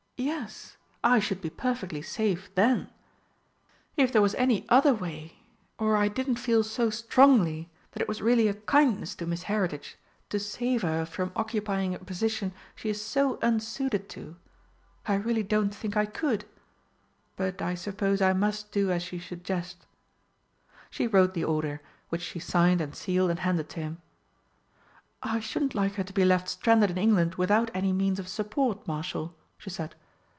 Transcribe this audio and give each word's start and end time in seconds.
"Yes, 0.23 0.77
I 1.03 1.17
should 1.17 1.41
be 1.41 1.49
perfectly 1.49 2.03
safe 2.03 2.53
then. 2.53 2.91
If 3.97 4.11
there 4.11 4.21
was 4.21 4.35
any 4.35 4.69
other 4.69 4.93
way, 4.93 5.39
or 5.79 5.95
I 5.97 6.09
didn't 6.09 6.35
feel 6.35 6.63
so 6.63 6.91
strongly 6.91 7.71
that 7.91 8.03
it 8.03 8.07
was 8.07 8.21
really 8.21 8.47
a 8.47 8.53
kindness 8.53 9.15
to 9.15 9.25
Miss 9.25 9.43
Heritage 9.49 9.97
to 10.29 10.37
save 10.39 10.83
her 10.83 11.05
from 11.07 11.31
occupying 11.35 11.95
a 11.95 11.99
position 11.99 12.53
she 12.75 12.87
is 12.91 13.03
so 13.03 13.39
unsuited 13.41 14.09
to, 14.09 14.35
I 15.07 15.15
really 15.15 15.41
don't 15.41 15.73
think 15.73 15.97
I 15.97 16.05
could. 16.05 16.45
But 17.35 17.59
I 17.59 17.73
suppose 17.73 18.21
I 18.21 18.33
must 18.33 18.71
do 18.71 18.91
as 18.91 19.11
you 19.11 19.19
suggest." 19.19 19.87
She 20.91 21.07
wrote 21.07 21.33
the 21.33 21.43
order, 21.45 21.81
which 22.09 22.21
she 22.21 22.37
signed 22.37 22.79
and 22.79 22.95
sealed 22.95 23.31
and 23.31 23.39
handed 23.39 23.69
to 23.69 23.79
him. 23.79 24.01
"I 25.23 25.39
shouldn't 25.39 25.73
like 25.73 25.95
her 25.95 26.03
to 26.03 26.13
be 26.13 26.25
left 26.25 26.47
stranded 26.47 26.91
in 26.91 26.99
England 26.99 27.35
without 27.35 27.71
any 27.73 27.91
means 27.91 28.19
of 28.19 28.27
support, 28.27 28.87
Marshal," 28.87 29.35
she 29.57 29.71
said. 29.71 29.95